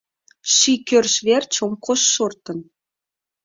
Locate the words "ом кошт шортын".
1.65-2.59